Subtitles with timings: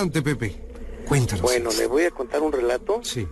[0.00, 0.56] Adelante, Pepe.
[1.06, 1.42] Cuéntanos.
[1.42, 3.28] Bueno, le voy a contar un relato Sí,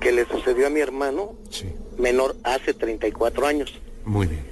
[0.00, 1.74] que le sucedió a mi hermano sí.
[1.96, 3.80] menor hace 34 años.
[4.04, 4.44] Muy bien.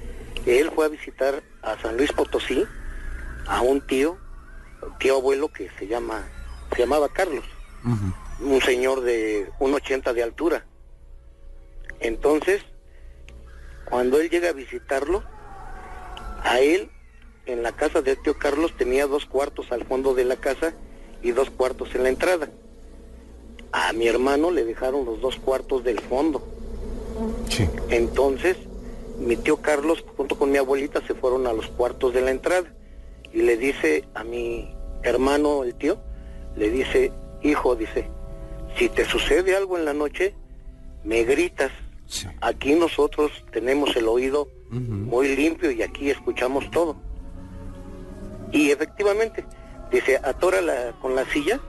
[0.47, 2.65] Él fue a visitar a San Luis Potosí
[3.45, 4.17] a un tío,
[4.99, 6.27] tío abuelo que se llama,
[6.73, 7.45] se llamaba Carlos,
[8.39, 10.65] un señor de un 80 de altura.
[11.99, 12.63] Entonces,
[13.85, 15.23] cuando él llega a visitarlo,
[16.43, 16.89] a él
[17.45, 20.73] en la casa del tío Carlos tenía dos cuartos al fondo de la casa
[21.21, 22.49] y dos cuartos en la entrada.
[23.71, 26.41] A mi hermano le dejaron los dos cuartos del fondo.
[27.49, 27.67] Sí.
[27.89, 28.57] Entonces,
[29.19, 32.73] mi tío Carlos junto con mi abuelita se fueron a los cuartos de la entrada
[33.33, 35.97] y le dice a mi hermano, el tío,
[36.55, 37.11] le dice,
[37.43, 38.07] hijo, dice,
[38.77, 40.33] si te sucede algo en la noche,
[41.03, 41.71] me gritas.
[42.07, 42.27] Sí.
[42.41, 46.95] Aquí nosotros tenemos el oído muy limpio y aquí escuchamos todo.
[48.51, 49.45] Y efectivamente,
[49.91, 51.59] dice, atora la, con la silla,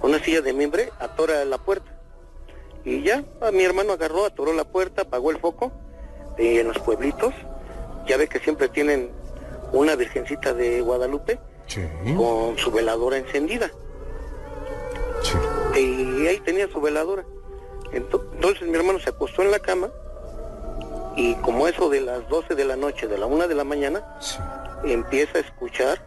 [0.00, 1.90] con una silla de mimbre, atora la puerta.
[2.84, 5.72] Y ya, a mi hermano agarró, atoró la puerta, apagó el foco.
[6.38, 7.32] Y en los pueblitos,
[8.06, 9.10] ya ve que siempre tienen
[9.72, 11.80] una virgencita de Guadalupe Sí.
[12.16, 13.70] con su veladora encendida.
[15.22, 15.80] Sí.
[15.80, 17.24] Y ahí tenía su veladora.
[17.92, 19.88] Ento- Entonces mi hermano se acostó en la cama
[21.16, 24.16] y como eso de las 12 de la noche, de la 1 de la mañana,
[24.20, 24.36] Sí.
[24.84, 25.98] empieza a escuchar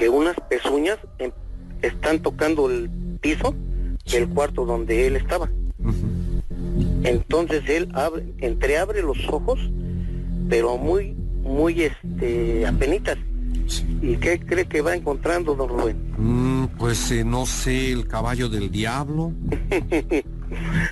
[0.00, 1.30] que unas pezuñas em-
[1.82, 2.88] están tocando el
[3.20, 3.54] piso
[4.10, 5.50] del cuarto donde él estaba.
[7.04, 9.58] Entonces él abre, entreabre los ojos,
[10.48, 13.18] pero muy, muy este, apenitas.
[13.66, 13.98] Sí.
[14.00, 15.98] ¿Y qué cree que va encontrando, don Rubén?
[16.16, 19.32] Mm, pues eh, no sé, el caballo del diablo.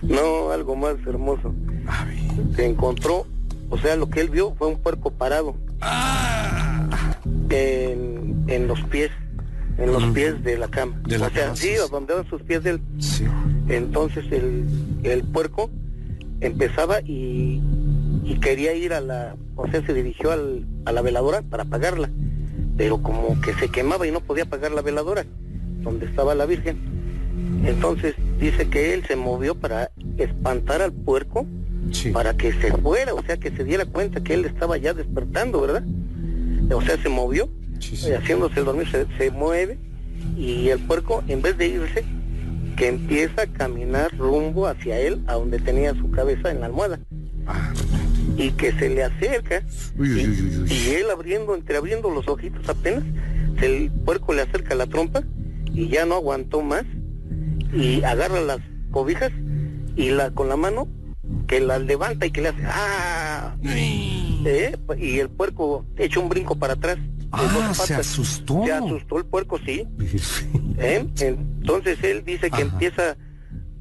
[0.02, 1.52] No, algo más hermoso.
[1.88, 2.16] A ver.
[2.54, 3.26] Se encontró,
[3.70, 6.88] o sea, lo que él vio fue un puerco parado Ah.
[7.50, 9.10] en, en los pies,
[9.78, 11.00] en los pies de la cama.
[11.06, 12.80] De la o sea, cama, sí, sí, donde van sus pies de él.
[12.98, 13.24] Sí.
[13.68, 14.64] Entonces el,
[15.04, 15.70] el puerco
[16.40, 17.62] empezaba y,
[18.24, 22.10] y quería ir a la, o sea, se dirigió al, a la veladora para apagarla,
[22.76, 25.24] pero como que se quemaba y no podía apagar la veladora,
[25.82, 26.78] donde estaba la Virgen.
[27.64, 31.46] Entonces dice que él se movió para espantar al puerco,
[31.92, 32.10] Sí.
[32.10, 35.60] para que se fuera, o sea, que se diera cuenta que él estaba ya despertando,
[35.60, 35.84] ¿verdad?
[36.74, 37.48] O sea, se movió,
[37.78, 38.12] Sí, sí.
[38.12, 39.78] haciéndose el dormir, se, se mueve
[40.36, 42.04] y el puerco, en vez de irse,
[42.76, 46.98] que empieza a caminar rumbo hacia él, a donde tenía su cabeza en la almohada,
[47.46, 47.72] Ah.
[48.36, 49.62] y que se le acerca,
[49.98, 53.02] Uy, uy, y, uy, él abriendo, entreabriendo los ojitos apenas,
[53.62, 55.22] el puerco le acerca la trompa
[55.72, 56.84] y ya no aguantó más,
[57.72, 58.58] y agarra las
[58.90, 59.32] cobijas
[59.96, 60.88] y la con la mano
[61.46, 63.56] que las levanta y que le hace ¡ah!
[63.64, 64.76] ¿eh?
[64.98, 66.98] y el puerco echa un brinco para atrás.
[67.30, 68.64] Ah, se asustó.
[68.64, 69.86] Se asustó el puerco, sí.
[70.78, 71.06] ¿eh?
[71.20, 72.72] Entonces él dice que Ajá.
[72.72, 73.16] empieza,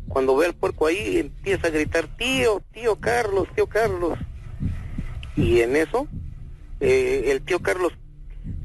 [0.09, 4.17] cuando ve al puerco ahí, empieza a gritar, tío, tío Carlos, tío Carlos.
[5.35, 6.07] Y en eso,
[6.79, 7.93] eh, el tío Carlos,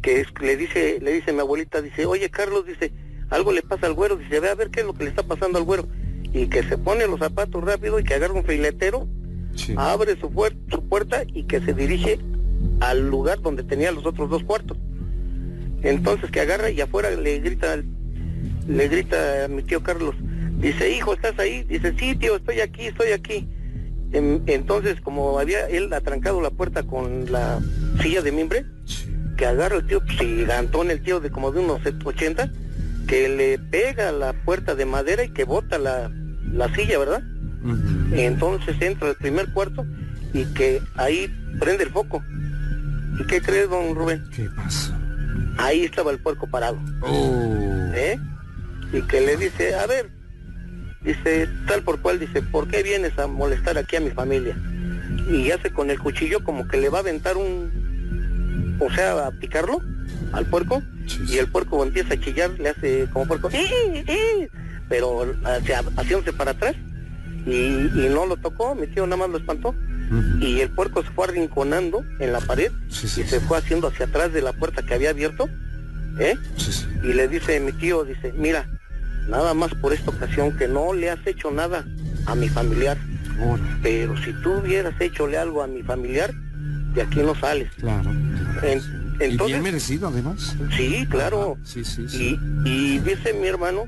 [0.00, 2.92] que es- le dice, le dice a mi abuelita, dice, oye Carlos, dice,
[3.30, 5.22] algo le pasa al güero, dice, ve a ver qué es lo que le está
[5.22, 5.86] pasando al güero.
[6.32, 9.06] Y que se pone los zapatos rápido y que agarra un filetero
[9.54, 9.74] Sí.
[9.76, 12.18] abre su, puer- su puerta y que se dirige
[12.80, 14.76] al lugar donde tenía los otros dos cuartos.
[15.82, 17.76] Entonces que agarra y afuera le grita,
[18.68, 20.14] le grita a mi tío Carlos,
[20.58, 21.64] dice, hijo, ¿estás ahí?
[21.64, 23.48] Dice, sí, tío, estoy aquí, estoy aquí.
[24.12, 27.60] En- entonces, como había él atrancado la puerta con la
[28.00, 28.64] silla de mimbre,
[29.36, 32.50] que agarra el tío, pues, gigantón el tío de como de unos 80,
[33.08, 36.12] que le pega la puerta de madera y que bota la,
[36.52, 37.22] la silla, ¿verdad?
[38.12, 39.84] Entonces entra al primer cuarto
[40.34, 42.22] y que ahí prende el foco.
[43.18, 44.24] ¿Y qué crees, don Rubén?
[44.34, 44.98] ¿Qué pasa?
[45.58, 47.90] Ahí estaba el puerco parado, Oh.
[47.94, 48.18] ¿eh?
[48.92, 50.10] Y que le dice, a ver,
[51.02, 54.56] dice, tal por cual, dice, ¿por qué vienes a molestar aquí a mi familia?
[55.30, 59.30] Y hace con el cuchillo como que le va a aventar un, o sea, a
[59.32, 59.78] picarlo
[60.32, 60.82] al puerco,
[61.28, 64.48] y el puerco empieza a chillar, le hace como puerco, "Eh, eh",
[64.88, 66.74] pero hacia, haciéndose para atrás,
[67.46, 69.74] y, y no lo tocó, mi tío nada más lo espantó,
[70.40, 73.46] Y el puerco se fue arrinconando en la pared, Sí, sí, y se sí.
[73.46, 75.48] fue haciendo hacia atrás de la puerta que había abierto,
[76.18, 76.36] ¿eh?
[76.56, 76.86] Sí, sí.
[77.02, 78.68] y le dice mi tío, dice, mira,
[79.28, 81.84] nada más por esta ocasión que no le has hecho nada
[82.26, 82.98] a mi familiar,
[83.82, 86.32] pero si tú hubieras hechole algo a mi familiar,
[86.94, 87.70] de aquí no sales.
[87.78, 88.02] Claro.
[88.02, 88.82] claro, En-
[89.20, 90.56] entonces- y bien merecido, además.
[90.76, 91.56] Sí, claro.
[91.64, 92.38] Sí, sí, sí.
[92.64, 93.84] Y, y dice mi hermano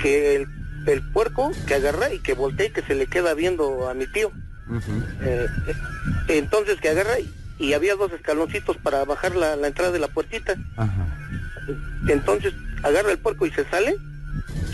[0.00, 0.46] que el,
[0.86, 4.06] el puerco que agarra y que voltea y que se le queda viendo a mi
[4.06, 4.30] tío.
[5.22, 5.74] Eh, eh,
[6.28, 7.14] entonces que agarra
[7.58, 10.56] y, había dos escaloncitos para bajar la, la entrada de la puertita.
[10.76, 11.06] Ajá.
[12.08, 12.52] Entonces
[12.82, 13.96] agarra el puerco y se sale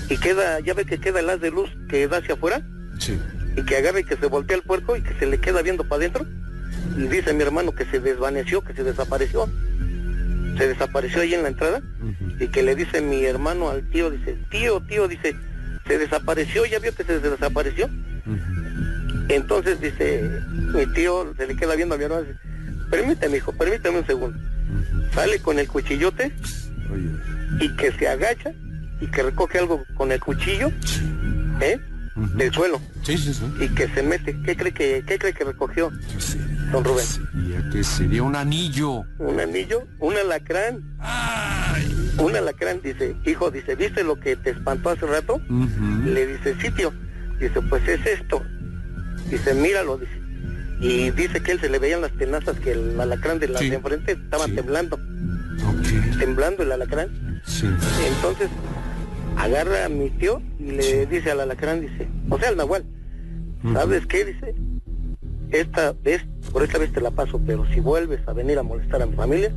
[0.08, 2.62] y queda, ya ve que queda el haz de luz que da hacia afuera,
[2.98, 3.18] Sí.
[3.56, 5.84] y que agarra y que se voltea el puerco y que se le queda viendo
[5.84, 6.26] para adentro.
[6.96, 9.48] Y dice mi hermano que se desvaneció, que se desapareció.
[10.58, 11.80] Se desapareció ahí en la entrada
[12.38, 15.36] y que le dice mi hermano al tío, dice, tío, tío, dice,
[15.86, 17.88] se desapareció, ya vio que se desapareció.
[19.34, 20.28] Entonces dice,
[20.74, 22.38] mi tío se le queda viendo a mi hermano, dice,
[22.90, 24.38] permíteme hijo, permíteme un segundo.
[25.14, 26.32] Sale con el cuchillote
[27.60, 28.52] y que se agacha
[29.00, 30.70] y que recoge algo con el cuchillo,
[31.60, 31.78] ¿eh?
[32.36, 33.44] Del suelo Sí, sí, sí.
[33.60, 34.36] y que se mete.
[34.44, 35.90] ¿Qué cree que, qué cree que recogió?
[36.72, 37.04] Don Rubén.
[37.06, 39.04] Sería que sería un anillo.
[39.18, 42.12] Un anillo, un alacrán, Ay.
[42.18, 45.40] un alacrán, dice, hijo, dice, ¿viste lo que te espantó hace rato?
[46.04, 46.92] Le dice, sí, tío.
[47.40, 48.44] Dice, pues es esto.
[49.30, 50.12] Dice, míralo, dice.
[50.80, 53.68] Y dice que él se le veían las tenazas que el alacrán de Sí.
[53.70, 54.52] de enfrente estaba Sí.
[54.52, 54.98] temblando,
[56.18, 57.40] temblando el alacrán.
[57.44, 57.66] Sí.
[58.16, 58.48] Entonces
[59.36, 62.84] agarra a mi tío y le dice al alacrán, dice, o sea, al nahual.
[63.74, 64.24] ¿sabes qué?
[64.24, 64.54] Dice,
[65.50, 69.02] esta vez, por esta vez te la paso, pero si vuelves a venir a molestar
[69.02, 69.52] a mi familia,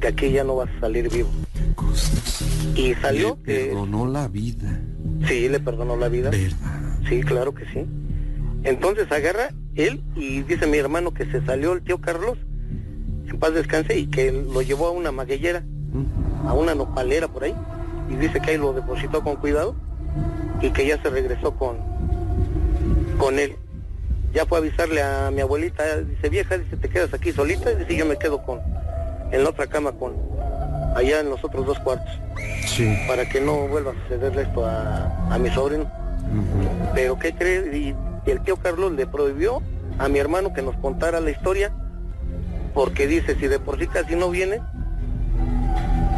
[0.00, 1.30] de aquí ya no vas a salir vivo.
[1.54, 2.42] Qué cosas.
[2.76, 4.78] Y salió Le que perdonó la vida.
[5.26, 6.28] sí, le perdonó la vida.
[6.30, 6.98] ¿Verdad?
[7.08, 7.86] Sí, claro que sí.
[8.64, 12.38] Entonces agarra él y dice mi hermano que se salió el tío Carlos,
[13.28, 15.62] en paz descanse, y que lo llevó a una maguellera,
[15.92, 16.48] Ujú.
[16.48, 17.54] a una nopalera por ahí,
[18.08, 19.74] y dice que ahí lo depositó con cuidado
[20.60, 21.76] y que ya se regresó con,
[23.18, 23.56] con él.
[24.32, 27.76] Ya fue a avisarle a mi abuelita, dice vieja, dice te quedas aquí solita, y
[27.76, 28.60] dice yo me quedo con,
[29.30, 30.14] en la otra cama con,
[30.96, 32.10] allá en los otros dos cuartos,
[32.66, 32.96] Sí.
[33.06, 35.90] para que no vuelva a sucederle esto a, a mi sobrino.
[36.94, 37.94] Pero ¿qué cree?
[38.26, 39.62] Y el tío Carlos le prohibió
[39.98, 41.72] a mi hermano que nos contara la historia,
[42.74, 44.60] porque dice, si de por sí casi no viene,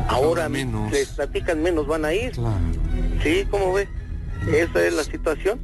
[0.08, 0.90] ahora menos.
[0.90, 2.32] les platican menos van a ir.
[2.32, 2.54] Claro.
[3.22, 3.88] Sí, ¿cómo ve?
[4.52, 5.60] Esa es la situación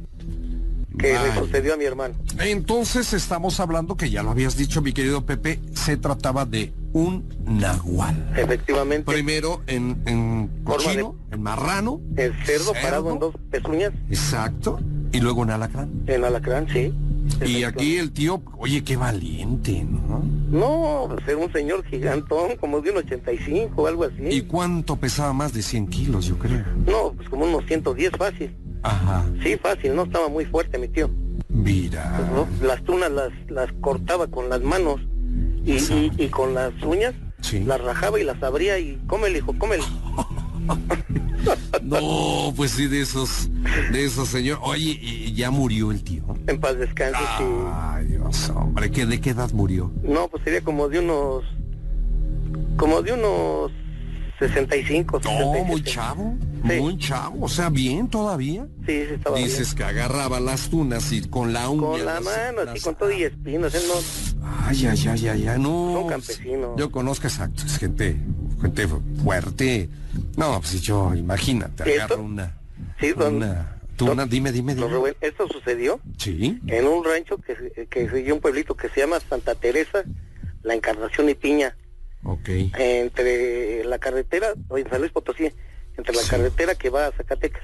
[0.99, 2.13] que le sucedió a mi hermano.
[2.39, 7.27] Entonces estamos hablando que ya lo habías dicho, mi querido Pepe, se trataba de un
[7.45, 8.31] nahual.
[8.37, 13.91] Efectivamente, Primero en, en Forma de- cochino, en marrano, el cerdo, parado en dos pezuñas,
[14.09, 14.79] exacto,
[15.13, 15.89] y luego en alacrán.
[16.07, 16.91] en alacrán, sí.
[17.45, 20.21] Y aquí el tío, oye, qué valiente, ¿no?
[20.51, 24.27] No, pues era un señor gigantón, como de un 85 o algo así.
[24.29, 26.63] ¿Y cuánto pesaba más de 100 kilos, yo creo?
[26.85, 28.55] No, pues como unos 110 fácil.
[28.83, 31.09] Ajá, Sí, fácil, no estaba muy fuerte mi tío.
[31.47, 32.19] mira.
[32.35, 32.45] ¿no?
[32.67, 34.99] Las tunas las, las cortaba con las manos
[35.65, 37.61] y, y- y con las uñas Sí.
[37.63, 39.83] las rajaba y las abría y cómele, hijo, cómele.
[41.83, 43.49] No, pues sí, de esos,
[43.91, 44.59] de esos señor.
[44.61, 46.23] Oye, y ya murió el tío.
[46.47, 47.43] En paz descanse, sí.
[47.73, 49.91] Ay, Dios, hombre, ¿qué, ¿de qué edad murió?
[50.03, 51.43] No, pues sería como de unos,
[52.77, 53.71] como de unos
[54.39, 55.65] 65, No, 67.
[55.67, 56.35] muy chavo,
[56.67, 56.79] Sí.
[56.79, 58.65] muy chavo, o sea, bien todavía.
[58.85, 61.81] Sí, sí estaba Dices que agarraba las tunas y con la uña.
[61.81, 63.93] Con la las- mano, así las- con todo y espinos, él no,
[64.65, 65.93] Ay, ay, ay, ay, ay, no.
[65.93, 66.71] Son campesinos.
[66.77, 68.17] Yo conozco exacto, es gente,
[68.63, 68.87] gente
[69.23, 69.89] fuerte.
[70.37, 72.03] No, pues yo, imagínate, ¿Esto?
[72.05, 72.57] agarra una,
[72.99, 74.87] sí, don, una dime, dime, dime.
[74.87, 79.55] Rubén, esto sucedió Sí, en un rancho que, que un pueblito que se llama Santa
[79.55, 80.03] Teresa,
[80.63, 81.75] La Encarnación y Piña.
[82.23, 82.49] ok.
[82.73, 85.51] entre la carretera, o en San Luis Potosí,
[85.97, 86.29] entre la Sí.
[86.29, 87.63] carretera que va a Zacatecas.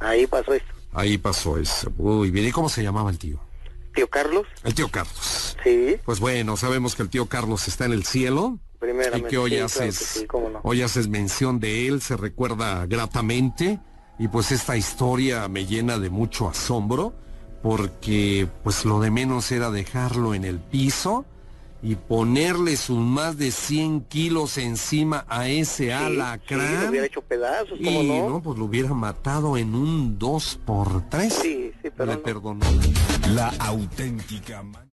[0.00, 0.72] Ahí pasó esto.
[0.92, 1.92] Ahí pasó eso.
[1.98, 3.38] Uy, bien, ¿y cómo se llamaba el tío?
[3.94, 5.56] Tío Carlos, El tío Carlos.
[5.64, 8.58] sí, Pues bueno, sabemos que el tío Carlos está en el cielo.
[8.80, 9.28] Y primeramente.
[9.28, 10.60] que hoy sí, haces, claro que sí, cómo no.
[10.62, 13.78] hoy haces mención de él, se recuerda gratamente
[14.18, 17.12] y pues esta historia me llena de mucho asombro
[17.62, 21.24] porque pues lo de menos era dejarlo en el piso
[21.82, 27.06] y ponerle sus más de 100 kilos encima a ese Sí, sí, lo alacrán hubiera
[27.06, 28.28] hecho pedazos, cómo y no.
[28.28, 32.22] no, pues lo hubiera matado en un 2 por 3 Sí, sí, pero Le no.
[32.22, 32.66] perdonó.
[33.34, 34.62] La auténtica.